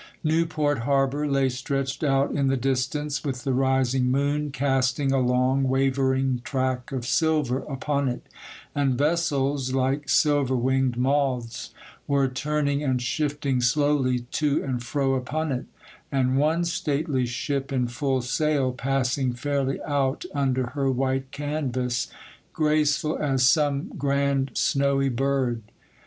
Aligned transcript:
Newport 0.23 0.79
harbour 0.79 1.27
lay 1.27 1.47
stretched 1.47 2.03
out 2.03 2.31
in 2.31 2.47
the 2.47 2.57
distance, 2.57 3.23
with 3.23 3.43
the 3.43 3.53
rising 3.53 4.09
moon 4.09 4.49
casting 4.49 5.11
a 5.11 5.19
long, 5.19 5.61
wavering 5.61 6.41
track 6.43 6.91
of 6.91 7.05
silver 7.05 7.59
upon 7.69 8.09
it; 8.09 8.25
and 8.73 8.97
vessels, 8.97 9.73
like 9.73 10.09
silver 10.09 10.55
winged 10.55 10.97
moths, 10.97 11.69
were 12.07 12.27
turning 12.27 12.81
and 12.83 12.99
shifting 13.03 13.61
slowly 13.61 14.21
to 14.31 14.63
and 14.63 14.81
fro 14.81 15.13
upon 15.13 15.51
it, 15.51 15.67
and 16.11 16.35
one 16.35 16.65
stately 16.65 17.27
ship 17.27 17.71
in 17.71 17.87
full 17.87 18.23
sail 18.23 18.71
passing 18.71 19.33
fairly 19.33 19.79
out 19.83 20.25
under 20.33 20.71
her 20.73 20.89
white 20.89 21.29
canvas, 21.29 22.07
graceful 22.53 23.19
as 23.19 23.47
some 23.47 23.89
grand, 23.99 24.49
snowy 24.55 25.09
bird. 25.09 25.61